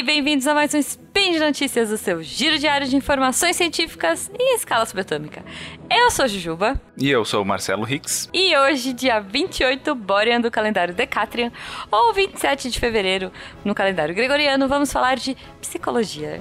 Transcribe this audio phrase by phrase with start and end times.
[0.00, 4.30] e bem-vindos a mais um Spin de Notícias do seu giro diário de informações científicas
[4.32, 5.44] em escala subatômica.
[5.90, 6.80] Eu sou Jujuba.
[6.96, 8.26] E eu sou o Marcelo Hicks.
[8.32, 11.52] E hoje, dia 28, Borean do calendário Decatrian,
[11.92, 13.30] ou 27 de fevereiro
[13.62, 16.40] no calendário Gregoriano, vamos falar de psicologia.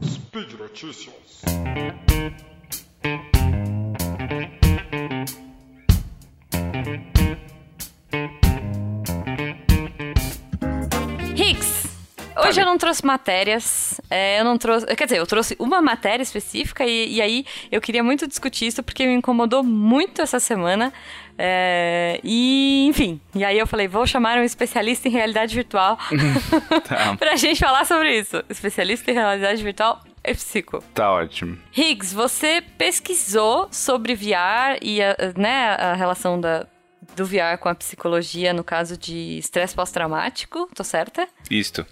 [0.00, 1.42] Speed Notícias.
[12.48, 14.86] Hoje eu não trouxe matérias, é, eu não trouxe.
[14.86, 18.82] Quer dizer, eu trouxe uma matéria específica e, e, aí eu queria muito discutir isso
[18.82, 20.92] porque me incomodou muito essa semana.
[21.36, 25.96] É, e, enfim, e aí eu falei, vou chamar um especialista em realidade virtual
[26.88, 27.14] tá.
[27.20, 28.42] pra gente falar sobre isso.
[28.48, 30.82] Especialista em realidade virtual é psico.
[30.94, 31.58] Tá ótimo.
[31.76, 36.66] Higgs, você pesquisou sobre VR e a, né, a relação da,
[37.14, 41.28] do VR com a psicologia no caso de estresse pós-traumático, tô certa?
[41.50, 41.86] Isto.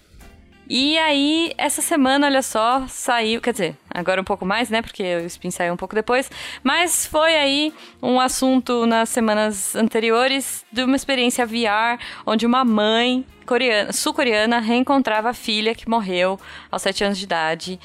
[0.69, 4.81] E aí, essa semana, olha só, saiu, quer dizer, agora um pouco mais, né?
[4.81, 6.29] Porque o Spin saiu um pouco depois,
[6.61, 7.73] mas foi aí
[8.03, 15.29] um assunto nas semanas anteriores de uma experiência VR, onde uma mãe coreana, sul-coreana reencontrava
[15.29, 16.37] a filha que morreu
[16.69, 17.79] aos 7 anos de idade.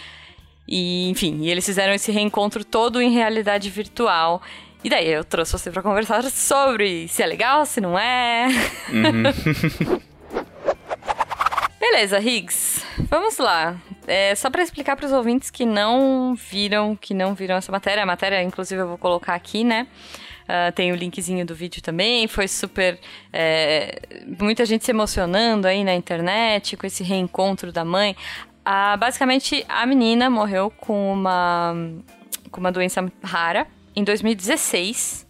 [0.66, 4.42] E, enfim, e eles fizeram esse reencontro todo em realidade virtual.
[4.82, 8.48] E daí eu trouxe você para conversar sobre se é legal, se não é.
[8.90, 10.02] Uhum.
[11.82, 12.80] Beleza, Higgs.
[13.10, 13.76] Vamos lá.
[14.06, 18.04] É, só para explicar para os ouvintes que não viram, que não viram essa matéria.
[18.04, 19.88] A matéria, inclusive, eu vou colocar aqui, né?
[20.44, 22.28] Uh, tem o linkzinho do vídeo também.
[22.28, 23.00] Foi super.
[23.32, 24.00] É,
[24.38, 28.14] muita gente se emocionando aí na internet com esse reencontro da mãe.
[28.60, 31.74] Uh, basicamente, a menina morreu com uma,
[32.52, 33.66] com uma doença rara
[33.96, 35.26] em 2016.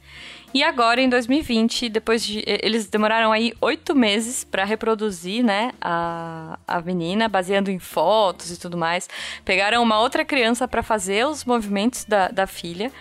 [0.55, 2.43] E agora, em 2020, depois de.
[2.47, 8.61] Eles demoraram aí oito meses para reproduzir, né, a, a menina, baseando em fotos e
[8.61, 9.09] tudo mais.
[9.45, 12.93] Pegaram uma outra criança para fazer os movimentos da, da filha.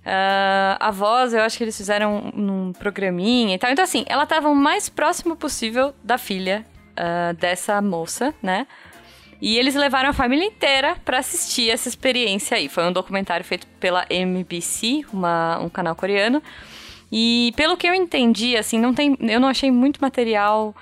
[0.00, 3.70] Uh, a voz, eu acho que eles fizeram num programinha e tal.
[3.70, 8.66] Então, assim, ela estava o mais próximo possível da filha uh, dessa moça, né?
[9.40, 12.68] E eles levaram a família inteira para assistir essa experiência aí.
[12.68, 16.42] Foi um documentário feito pela MBC, uma, um canal coreano.
[17.10, 20.74] E pelo que eu entendi, assim, não tem, eu não achei muito material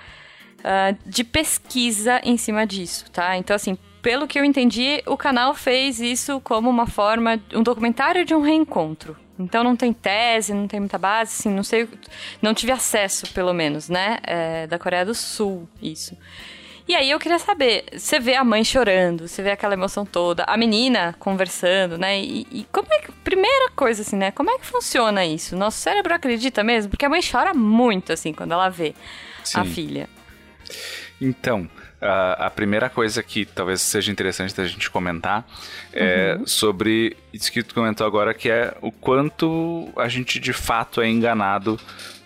[0.59, 3.37] uh, de pesquisa em cima disso, tá?
[3.39, 8.25] Então, assim, pelo que eu entendi, o canal fez isso como uma forma, um documentário
[8.25, 9.17] de um reencontro.
[9.39, 11.89] Então não tem tese, não tem muita base, assim, não sei,
[12.43, 16.17] não tive acesso, pelo menos, né, é, da Coreia do Sul, isso.
[16.89, 20.45] E aí eu queria saber, você vê a mãe chorando, você vê aquela emoção toda,
[20.45, 22.19] a menina conversando, né?
[22.19, 23.13] E, e, como é que.
[23.29, 24.31] Primeira coisa, assim, né?
[24.31, 25.55] Como é que funciona isso?
[25.55, 26.89] Nosso cérebro acredita mesmo?
[26.89, 28.95] Porque a mãe chora muito, assim, quando ela vê
[29.45, 29.61] Sim.
[29.61, 30.09] a filha.
[31.21, 31.69] Então,
[32.01, 35.47] a, a, primeira coisa que talvez seja interessante da gente comentar
[35.93, 36.47] é uhum.
[36.47, 41.09] sobre isso que tu comentou agora, que é o quanto a gente de fato é
[41.09, 41.79] enganado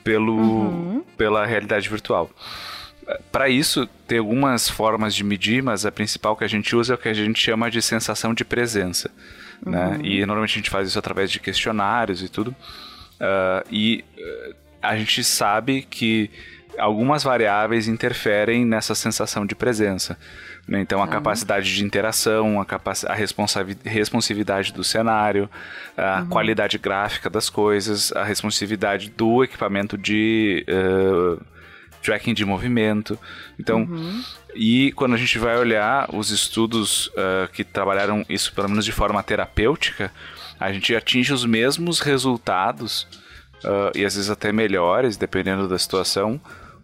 [0.05, 1.05] pelo, uhum.
[1.17, 2.31] pela realidade virtual.
[3.31, 6.97] Para isso, tem algumas formas de medir, mas a principal que a gente usa é
[6.97, 9.11] o que a gente chama de sensação de presença.
[9.65, 9.87] Né?
[9.87, 9.93] Uhum.
[9.93, 10.01] Né?
[10.03, 12.51] E normalmente a gente faz isso através de questionários e tudo.
[12.51, 16.31] Uh, e uh, a gente sabe que
[16.79, 20.17] algumas variáveis interferem nessa sensação de presença.
[20.67, 20.81] Né?
[20.81, 23.15] Então, a capacidade de interação, a, capac a
[23.85, 25.51] responsividade do cenário,
[25.97, 26.29] a uhum.
[26.29, 31.52] qualidade gráfica das coisas, a responsividade do equipamento de uh,
[32.03, 33.19] tracking de movimento.
[33.59, 34.23] Então, uhum.
[34.55, 38.93] e quando a gente vai olhar os estudos uh, que trabalharam isso, pelo menos de
[38.93, 40.13] forma terapêutica,
[40.59, 43.07] a gente atinge os mesmos resultados,
[43.65, 46.41] uh, e às vezes até melhores, dependendo da situação,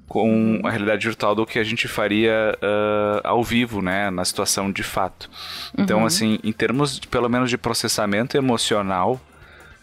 [0.09, 4.73] com a realidade virtual do que a gente faria uh, ao vivo, né, na situação
[4.73, 5.28] de fato.
[5.77, 6.07] Então, uhum.
[6.07, 9.21] assim, em termos, de, pelo menos, de processamento emocional,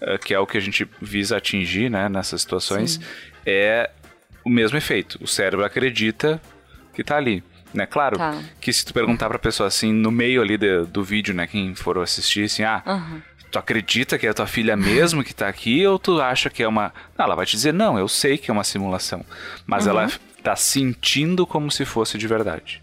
[0.01, 3.01] uh, que é o que a gente visa atingir, né, nessas situações, Sim.
[3.45, 3.91] é
[4.45, 5.17] o mesmo efeito.
[5.21, 6.39] O cérebro acredita
[6.93, 7.43] que tá ali.
[7.73, 7.85] Né?
[7.85, 8.39] Claro tá.
[8.61, 11.75] que se tu perguntar pra pessoa assim, no meio ali de, do vídeo, né, quem
[11.75, 13.21] for assistir, assim, ah, uhum.
[13.51, 16.63] tu acredita que é a tua filha mesmo que tá aqui ou tu acha que
[16.63, 16.93] é uma.
[17.17, 19.25] Não, ela vai te dizer, não, eu sei que é uma simulação.
[19.65, 19.91] Mas uhum.
[19.91, 20.11] ela
[20.41, 22.81] tá sentindo como se fosse de verdade.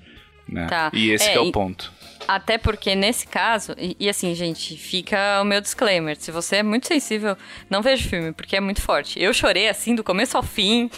[0.49, 0.67] Né?
[0.67, 0.91] Tá.
[0.93, 1.53] E esse é, é o e...
[1.53, 1.93] ponto.
[2.27, 6.17] Até porque nesse caso, e, e, assim, gente, fica o meu disclaimer.
[6.17, 7.37] Se você é muito sensível,
[7.69, 9.21] não veja o filme, porque é muito forte.
[9.21, 10.91] Eu chorei assim do começo ao fim.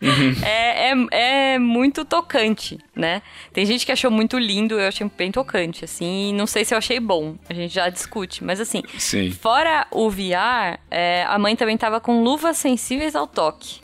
[0.00, 0.34] uhum.
[0.44, 3.22] é, é, é, muito tocante, né?
[3.52, 6.74] Tem gente que achou muito lindo, eu achei bem tocante, assim, e não sei se
[6.74, 7.36] eu achei bom.
[7.48, 8.42] A gente já discute.
[8.42, 9.30] Mas assim, Sim.
[9.30, 13.81] fora o VR, é, a mãe também tava com luvas sensíveis ao toque.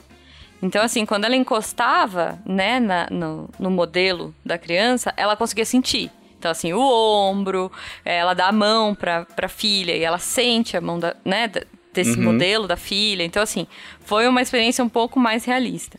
[0.62, 6.10] Então, assim, quando ela encostava, né, na, no, no modelo da criança, ela conseguia sentir.
[6.38, 7.70] Então, assim, o ombro,
[8.04, 11.50] ela dá a mão pra, pra filha e ela sente a mão da, né,
[11.92, 12.24] desse uhum.
[12.24, 13.24] modelo da filha.
[13.24, 13.66] Então, assim,
[14.00, 15.98] foi uma experiência um pouco mais realista.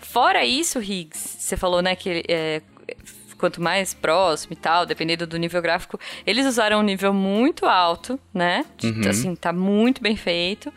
[0.00, 2.62] Fora isso, Higgs, você falou, né, que é,
[3.38, 8.18] quanto mais próximo e tal, dependendo do nível gráfico, eles usaram um nível muito alto,
[8.34, 8.64] né?
[8.82, 9.08] Uhum.
[9.08, 10.72] Assim, tá muito bem feito.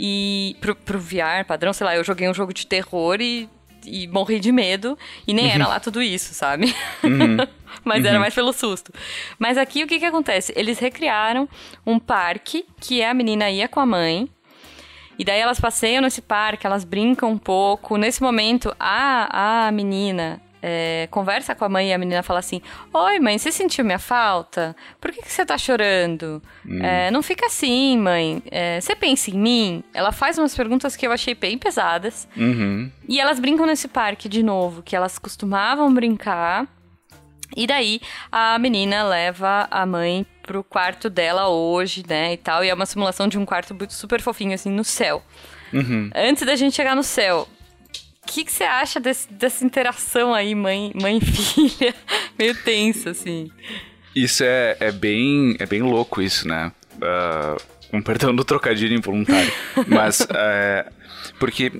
[0.00, 3.48] E pro, pro VR padrão, sei lá, eu joguei um jogo de terror e,
[3.84, 4.96] e morri de medo.
[5.26, 5.50] E nem uhum.
[5.50, 6.72] era lá tudo isso, sabe?
[7.02, 7.36] Uhum.
[7.84, 8.20] Mas era uhum.
[8.20, 8.92] mais pelo susto.
[9.38, 10.52] Mas aqui o que que acontece?
[10.54, 11.48] Eles recriaram
[11.84, 14.28] um parque que a menina ia com a mãe.
[15.18, 17.96] E daí elas passeiam nesse parque, elas brincam um pouco.
[17.96, 22.60] Nesse momento, a, a menina, é, conversa com a mãe e a menina fala assim:
[22.92, 24.74] Oi, mãe, você sentiu minha falta?
[25.00, 26.42] Por que, que você tá chorando?
[26.66, 26.82] Hum.
[26.82, 28.42] É, não fica assim, mãe.
[28.50, 29.84] É, você pensa em mim?
[29.94, 32.28] Ela faz umas perguntas que eu achei bem pesadas.
[32.36, 32.90] Uhum.
[33.08, 36.66] E elas brincam nesse parque de novo, que elas costumavam brincar.
[37.56, 38.00] E daí
[38.30, 42.64] a menina leva a mãe pro quarto dela hoje, né, e tal.
[42.64, 45.22] E é uma simulação de um quarto super fofinho, assim, no céu.
[45.72, 46.10] Uhum.
[46.14, 47.46] Antes da gente chegar no céu,
[48.28, 51.94] que, que você acha desse, dessa interação aí, mãe, mãe filha?
[52.38, 53.50] Meio tenso, assim.
[54.14, 56.72] Isso é, é, bem, é bem louco, isso, né?
[56.96, 59.50] Uh, um perdão do trocadilho involuntário.
[59.88, 60.92] Mas, uh,
[61.38, 61.72] porque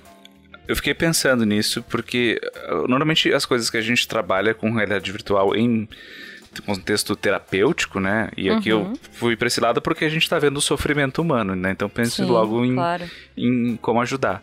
[0.67, 2.41] eu fiquei pensando nisso, porque
[2.71, 5.89] uh, normalmente as coisas que a gente trabalha com realidade virtual em
[6.65, 8.31] contexto terapêutico, né?
[8.37, 8.93] E aqui uhum.
[8.93, 11.71] eu fui para esse lado porque a gente está vendo o sofrimento humano, né?
[11.71, 13.05] Então pense logo em, claro.
[13.37, 14.43] em como ajudar.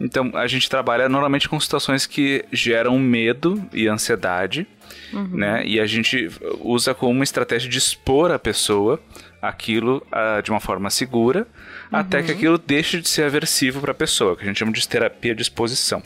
[0.00, 4.66] Então, a gente trabalha normalmente com situações que geram medo e ansiedade,
[5.12, 5.28] uhum.
[5.32, 5.62] né?
[5.66, 6.28] E a gente
[6.60, 9.00] usa como uma estratégia de expor a pessoa
[9.40, 11.46] aquilo uh, de uma forma segura,
[11.92, 11.98] uhum.
[11.98, 14.86] até que aquilo deixe de ser aversivo para a pessoa, que a gente chama de
[14.88, 16.02] terapia de exposição.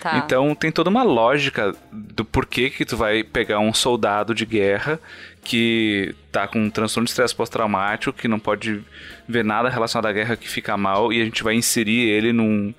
[0.00, 0.18] Tá.
[0.18, 4.98] Então tem toda uma lógica do porquê que tu vai pegar um soldado de guerra
[5.44, 8.82] que tá com um transtorno de estresse pós-traumático, que não pode
[9.28, 12.74] ver nada relacionado à guerra que fica mal, e a gente vai inserir ele num,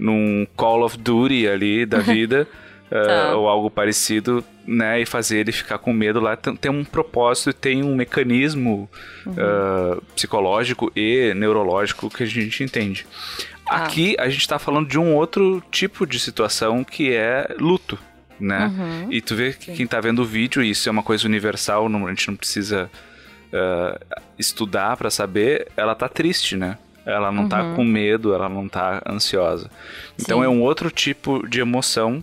[0.00, 2.48] num Call of Duty ali da vida.
[2.90, 5.00] Uh, ou algo parecido, né?
[5.00, 6.36] E fazer ele ficar com medo lá.
[6.36, 8.90] Tem, tem um propósito, tem um mecanismo
[9.24, 9.32] uhum.
[9.32, 13.06] uh, psicológico e neurológico que a gente entende.
[13.64, 13.84] Ah.
[13.84, 17.96] Aqui a gente está falando de um outro tipo de situação que é luto,
[18.40, 18.66] né?
[18.66, 19.12] Uhum.
[19.12, 22.08] E tu vê que quem está vendo o vídeo, isso é uma coisa universal, não,
[22.08, 22.90] a gente não precisa
[23.52, 26.76] uh, estudar para saber, ela tá triste, né?
[27.04, 27.70] Ela não tá uhum.
[27.70, 29.70] tá com medo, ela não tá ansiosa.
[30.20, 30.44] Então Sim.
[30.44, 32.22] é um outro tipo de emoção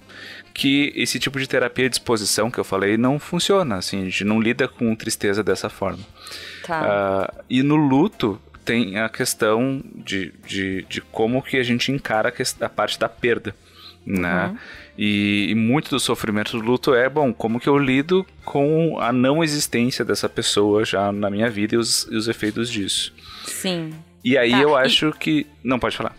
[0.53, 4.24] que esse tipo de terapia de exposição que eu falei não funciona, assim, a gente
[4.24, 6.03] não lida com tristeza dessa forma.
[6.65, 7.29] Tá.
[7.31, 12.29] Uh, e no luto tem a questão de, de, de como que a gente encara
[12.29, 13.56] a, a parte da perda,
[14.06, 14.47] né?
[14.47, 14.57] Uhum.
[14.97, 19.13] E, e, muito do sofrimento do luto é, bom, como que eu lido com a
[19.13, 23.13] não existência dessa pessoa já na minha vida e os, e os efeitos disso.
[23.45, 23.94] Sim.
[24.23, 25.13] E aí tá, eu acho e...
[25.13, 25.47] que.
[25.63, 26.15] Não, pode falar.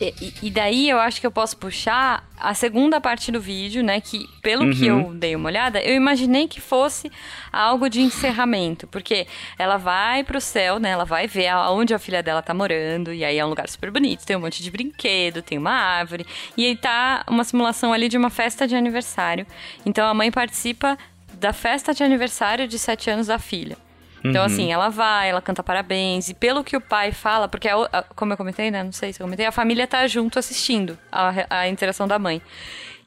[0.00, 4.00] E, e, daí eu acho que eu posso puxar a segunda parte do vídeo, né?
[4.00, 4.72] Que pelo uhum.
[4.72, 5.16] que eu uhum.
[5.16, 7.10] dei uma olhada, eu imaginei que fosse
[7.52, 8.86] algo de encerramento.
[8.88, 10.90] Porque ela vai pro céu, né?
[10.90, 13.12] Ela vai ver aonde a filha dela tá morando.
[13.12, 14.26] E aí é um lugar super bonito.
[14.26, 16.26] Tem um monte de brinquedo, tem uma árvore.
[16.56, 19.46] E aí tá uma simulação ali de uma festa de aniversário.
[19.86, 20.98] Então a mãe participa
[21.34, 23.76] da festa de aniversário de sete anos da filha.
[24.24, 24.46] Então, uhum.
[24.46, 26.28] assim, ela vai, ela canta parabéns.
[26.28, 28.82] E pelo que o pai fala, porque, a, a, como eu comentei, né?
[28.82, 32.40] Não sei se eu comentei, a família tá junto assistindo a, a interação da mãe.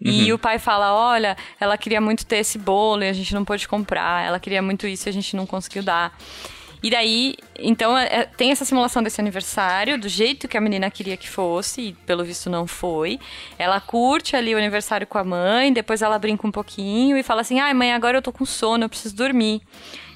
[0.03, 0.11] Uhum.
[0.11, 3.45] E o pai fala: Olha, ela queria muito ter esse bolo e a gente não
[3.45, 4.25] pôde comprar.
[4.25, 6.17] Ela queria muito isso e a gente não conseguiu dar.
[6.85, 10.91] E daí, então, é, é, tem essa simulação desse aniversário, do jeito que a menina
[10.91, 13.19] queria que fosse, e pelo visto não foi.
[13.57, 17.41] Ela curte ali o aniversário com a mãe, depois ela brinca um pouquinho e fala
[17.41, 19.63] assim: ai, mãe, agora eu tô com sono, eu preciso dormir.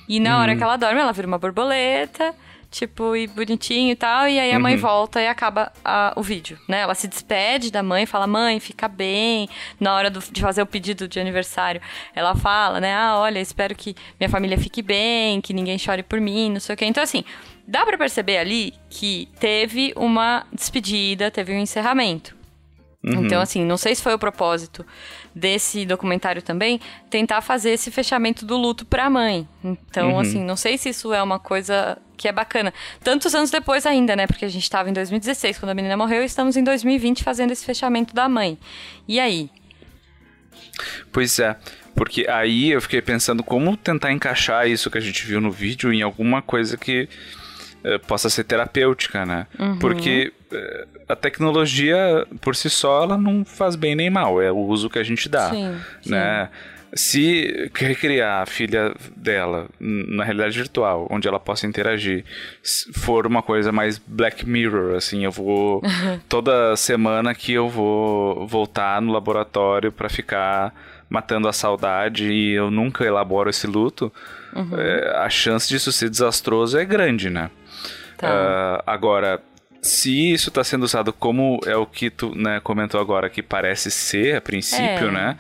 [0.10, 0.42] E na hum.
[0.42, 2.34] hora que ela dorme, ela vira uma borboleta,
[2.72, 4.28] tipo, e bonitinho e tal.
[4.28, 4.62] E aí a uhum.
[4.62, 6.82] mãe volta e acaba a, o vídeo, né?
[6.82, 9.48] Ela se despede da mãe, fala, mãe, fica bem.
[9.80, 11.80] Na hora do, de fazer o pedido de aniversário,
[12.16, 12.94] ela fala, né?
[12.94, 16.74] Ah, olha, espero que minha família fique bem, que ninguém chore por mim, não sei
[16.74, 16.86] o quê.
[16.86, 17.24] Então, assim,
[17.68, 22.39] dá para perceber ali que teve uma despedida, teve um encerramento.
[23.04, 23.26] Uhum.
[23.26, 24.86] Então, assim, não sei se foi o propósito
[25.34, 29.48] desse documentário também, tentar fazer esse fechamento do luto pra mãe.
[29.64, 30.20] Então, uhum.
[30.20, 32.74] assim, não sei se isso é uma coisa que é bacana.
[33.02, 34.28] Tantos anos depois ainda, né?
[34.28, 37.52] Porque a gente estava em 2016 quando a menina morreu e estamos em 2020 fazendo
[37.52, 38.58] esse fechamento da mãe.
[39.08, 39.50] E aí?
[41.12, 41.56] Pois é.
[41.96, 45.94] Porque aí eu fiquei pensando como tentar encaixar isso que a gente viu no vídeo
[45.94, 47.08] em alguma coisa que
[47.84, 49.48] uh, possa ser terapêutica, né?
[49.58, 49.80] Uhum.
[49.80, 50.34] Porque
[51.08, 55.00] a tecnologia por si só ela não faz bem nem mal, é o uso que
[55.00, 55.76] a gente dá, sim,
[56.06, 56.46] né?
[56.46, 56.80] Sim.
[56.92, 62.26] Se recriar a filha dela na realidade virtual, onde ela possa interagir,
[62.96, 65.84] for uma coisa mais Black Mirror, assim, eu vou
[66.28, 70.74] toda semana que eu vou voltar no laboratório para ficar
[71.08, 74.12] matando a saudade e eu nunca elaboro esse luto,
[74.56, 74.80] uhum.
[74.80, 77.52] é, a chance disso ser desastroso é grande, né?
[78.20, 78.28] Tá.
[78.28, 79.42] Uh, agora,
[79.82, 83.90] se isso está sendo usado como é o que tu né, comentou agora, que parece
[83.90, 85.12] ser a princípio, é.
[85.12, 85.38] né?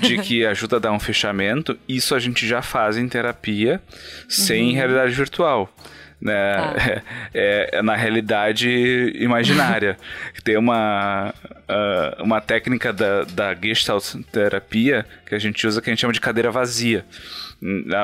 [0.00, 3.80] De que ajuda a dar um fechamento, isso a gente já faz em terapia
[4.28, 4.74] sem uhum.
[4.74, 5.72] realidade virtual.
[6.20, 6.54] Né?
[6.56, 7.02] Ah.
[7.32, 8.68] É, é, na realidade
[9.14, 9.96] imaginária.
[10.44, 15.92] Tem uma, uh, uma técnica da, da Gestalt terapia que a gente usa que a
[15.92, 17.04] gente chama de cadeira vazia.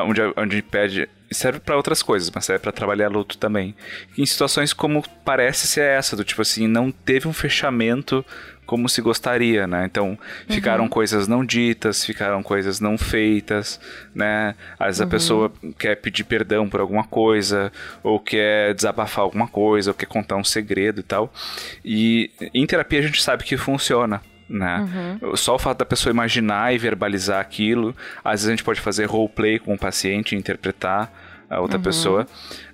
[0.06, 3.74] Onde, onde pede serve para outras coisas, mas serve para trabalhar luto também.
[4.16, 8.24] Em situações como parece ser essa, do tipo assim, não teve um fechamento
[8.66, 9.84] como se gostaria, né?
[9.86, 10.18] Então,
[10.48, 10.90] ficaram uhum.
[10.90, 13.80] coisas não ditas, ficaram coisas não feitas,
[14.14, 14.54] né?
[14.78, 15.06] Às vezes uhum.
[15.06, 20.06] a pessoa quer pedir perdão por alguma coisa, ou quer desabafar alguma coisa, ou quer
[20.06, 21.32] contar um segredo e tal.
[21.84, 25.18] E em terapia a gente sabe que funciona, né?
[25.22, 25.36] Uhum.
[25.36, 29.06] Só o fato da pessoa imaginar e verbalizar aquilo, às vezes a gente pode fazer
[29.06, 31.12] roleplay com o paciente, interpretar
[31.48, 31.82] a outra uhum.
[31.82, 32.26] pessoa.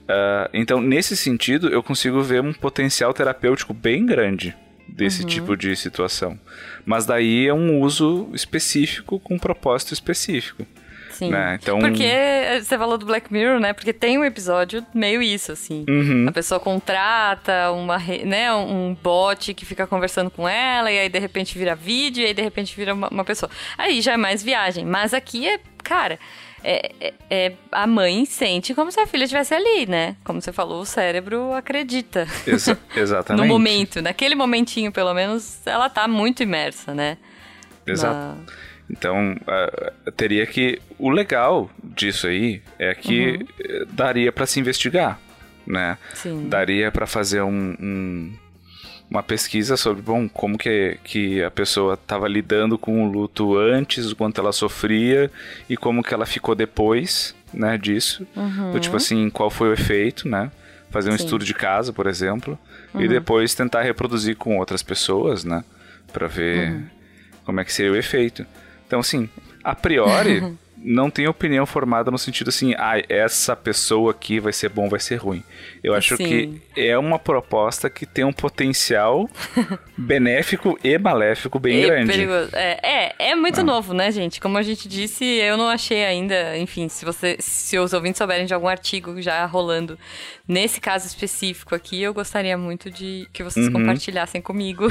[0.03, 4.55] Uh, então, nesse sentido, eu consigo ver um potencial terapêutico bem grande
[4.89, 5.29] desse uhum.
[5.29, 6.39] tipo de situação.
[6.85, 10.67] Mas daí é um uso específico com um propósito específico.
[11.27, 11.31] Sim.
[11.31, 11.59] Né?
[11.61, 11.79] Então...
[11.79, 13.73] Porque você falou do Black Mirror, né?
[13.73, 15.85] Porque tem um episódio meio isso, assim.
[15.89, 16.27] Uhum.
[16.29, 21.19] A pessoa contrata uma, né, um bot que fica conversando com ela, e aí de
[21.19, 23.51] repente vira vídeo, e aí de repente vira uma, uma pessoa.
[23.79, 24.85] Aí já é mais viagem.
[24.85, 26.19] Mas aqui é, cara.
[26.65, 30.15] É, é, é, a mãe sente como se a filha estivesse ali, né?
[30.23, 32.25] Como você falou, o cérebro acredita.
[32.47, 33.43] Exa exatamente.
[33.43, 37.19] no momento, naquele momentinho, pelo menos, ela tá muito imersa, né?
[37.85, 38.15] Exato.
[38.15, 38.37] Na...
[38.93, 40.81] Então, uh, teria que.
[40.99, 43.87] O legal disso aí é que uhum.
[43.91, 45.19] Daria para se investigar,
[45.67, 45.97] né?
[46.15, 46.49] Sim.
[46.49, 48.33] Daria para fazer um, um,
[49.11, 54.13] uma pesquisa sobre, bom, como que, que a pessoa estava lidando com o luto antes,
[54.13, 55.31] o quanto ela sofria
[55.69, 58.27] e como que ela ficou depois, né, disso.
[58.37, 58.79] Uhum.
[58.79, 60.53] Tipo assim, qual foi o efeito, né?
[60.91, 61.25] Fazer um Sim.
[61.25, 62.59] estudo de caso, por exemplo,
[62.93, 63.01] uhum.
[63.01, 65.65] e depois tentar reproduzir com outras pessoas, né?
[66.13, 66.85] Para ver uhum.
[67.47, 68.47] como é que seria o efeito.
[68.93, 69.27] Então, assim,
[69.65, 74.69] a priori, não tenho opinião formada no sentido assim, ah, essa pessoa aqui vai ser
[74.69, 75.43] bom, vai ser ruim.
[75.83, 76.27] Eu acho Sim.
[76.27, 79.31] que é uma proposta que tem um potencial
[79.97, 82.13] benéfico e maléfico bem e grande.
[82.13, 82.51] Perigoso.
[82.53, 83.65] É, é, é muito ah.
[83.65, 84.39] novo, né, gente?
[84.43, 88.45] Como a gente disse, eu não achei ainda, enfim, se você, se os ouvintes souberem
[88.45, 89.99] de algum artigo já rolando
[90.47, 93.73] nesse caso específico aqui, eu gostaria muito de que vocês uhum.
[93.73, 94.87] compartilhassem comigo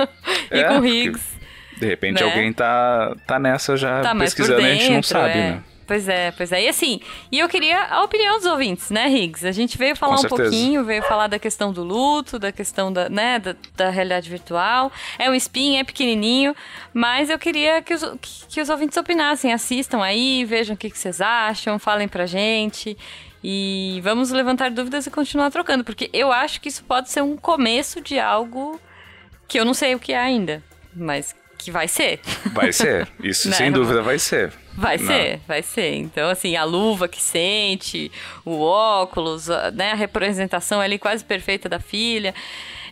[0.50, 1.41] e é, com o Riggs.
[1.78, 2.28] De repente né?
[2.28, 5.34] alguém tá, tá nessa já tá pesquisando dentro, e a gente não sabe, é.
[5.34, 5.62] né?
[5.86, 6.62] Pois é, pois é.
[6.62, 7.00] E assim,
[7.30, 9.46] e eu queria a opinião dos ouvintes, né, Riggs?
[9.46, 10.42] A gente veio falar Com um certeza.
[10.44, 14.92] pouquinho, veio falar da questão do luto, da questão da, né, da, da, realidade virtual.
[15.18, 16.54] É um spin, é pequenininho,
[16.94, 20.88] mas eu queria que os, que, que os ouvintes opinassem, assistam aí, vejam o que,
[20.88, 22.96] que vocês acham, falem pra gente.
[23.44, 27.36] E vamos levantar dúvidas e continuar trocando, porque eu acho que isso pode ser um
[27.36, 28.80] começo de algo
[29.48, 30.62] que eu não sei o que é ainda,
[30.94, 32.20] mas que vai ser.
[32.52, 33.08] Vai ser.
[33.22, 33.56] Isso né?
[33.56, 34.52] sem dúvida vai ser.
[34.74, 35.06] Vai Não.
[35.06, 35.94] ser, vai ser.
[35.96, 38.10] Então, assim, a luva que sente,
[38.44, 39.92] o óculos, né?
[39.92, 42.34] A representação ali quase perfeita da filha.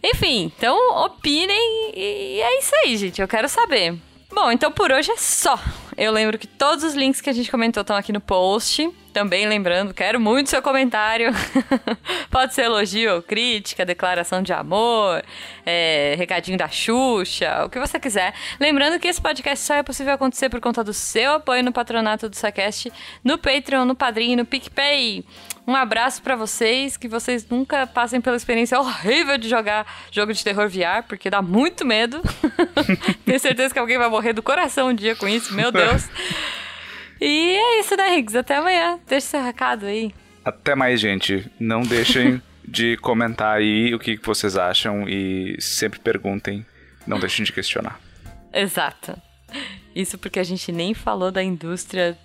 [0.03, 3.21] Enfim, então opinem e é isso aí, gente.
[3.21, 3.95] Eu quero saber.
[4.33, 5.59] Bom, então por hoje é só.
[5.97, 8.89] Eu lembro que todos os links que a gente comentou estão aqui no post.
[9.13, 11.33] Também lembrando, quero muito seu comentário.
[12.31, 15.23] Pode ser elogio ou crítica, declaração de amor,
[15.67, 18.33] é, recadinho da Xuxa, o que você quiser.
[18.61, 22.29] Lembrando que esse podcast só é possível acontecer por conta do seu apoio no patronato
[22.29, 22.93] do Sacast,
[23.25, 25.25] no Patreon, no Padrinho, no PicPay.
[25.67, 30.43] Um abraço para vocês, que vocês nunca passem pela experiência horrível de jogar jogo de
[30.43, 32.21] terror VR, porque dá muito medo.
[33.25, 36.09] Tenho certeza que alguém vai morrer do coração um dia com isso, meu Deus.
[37.21, 38.37] E é isso, né, Riggs?
[38.37, 38.99] Até amanhã.
[39.07, 40.13] Deixa seu recado aí.
[40.45, 41.51] Até mais, gente.
[41.59, 46.65] Não deixem de comentar aí o que vocês acham e sempre perguntem.
[47.07, 48.01] Não deixem de questionar.
[48.53, 49.17] Exato.
[49.95, 52.17] Isso porque a gente nem falou da indústria.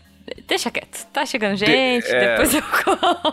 [0.48, 1.06] Deixa quieto.
[1.12, 2.32] Tá chegando gente, de, é...
[2.32, 2.64] depois eu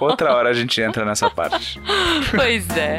[0.01, 1.81] Outra hora a gente entra nessa parte.
[2.35, 2.99] pois é.